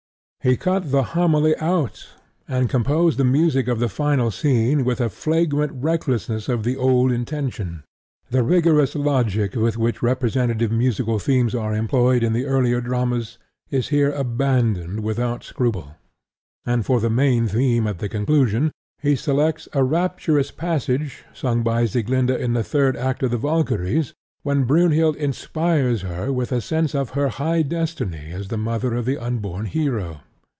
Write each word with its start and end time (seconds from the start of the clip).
He 0.43 0.57
cut 0.57 0.89
the 0.91 1.03
homily 1.03 1.55
out, 1.57 2.07
and 2.47 2.67
composed 2.67 3.19
the 3.19 3.23
music 3.23 3.67
of 3.67 3.77
the 3.77 3.87
final 3.87 4.31
scene 4.31 4.83
with 4.83 4.99
a 4.99 5.07
flagrant 5.07 5.71
recklessness 5.71 6.49
of 6.49 6.63
the 6.63 6.75
old 6.77 7.11
intention. 7.11 7.83
The 8.31 8.41
rigorous 8.41 8.95
logic 8.95 9.53
with 9.55 9.77
which 9.77 10.01
representative 10.01 10.71
musical 10.71 11.19
themes 11.19 11.53
are 11.53 11.75
employed 11.75 12.23
in 12.23 12.33
the 12.33 12.47
earlier 12.47 12.81
dramas 12.81 13.37
is 13.69 13.89
here 13.89 14.09
abandoned 14.13 15.01
without 15.01 15.43
scruple; 15.43 15.95
and 16.65 16.83
for 16.83 16.99
the 16.99 17.11
main 17.11 17.45
theme 17.45 17.85
at 17.85 17.99
the 17.99 18.09
conclusion 18.09 18.71
he 18.99 19.15
selects 19.15 19.67
a 19.73 19.83
rapturous 19.83 20.49
passage 20.49 21.23
sung 21.35 21.61
by 21.61 21.85
Sieglinda 21.85 22.35
in 22.35 22.53
the 22.53 22.63
third 22.63 22.97
act 22.97 23.21
of 23.21 23.29
The 23.29 23.37
Valkyries 23.37 24.15
when 24.41 24.63
Brynhild 24.65 25.15
inspires 25.17 26.01
her 26.01 26.33
with 26.33 26.51
a 26.51 26.61
sense 26.61 26.95
of 26.95 27.11
her 27.11 27.27
high 27.29 27.61
destiny 27.61 28.31
as 28.31 28.47
the 28.47 28.57
mother 28.57 28.95
of 28.95 29.05
the 29.05 29.19
unborn 29.19 29.65
hero. 29.67 30.21